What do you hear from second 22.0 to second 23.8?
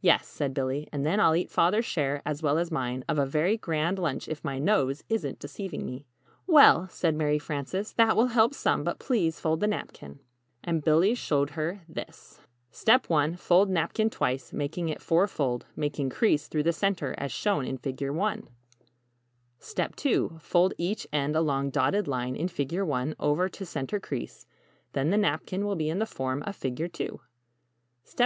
line in =Figure I= over to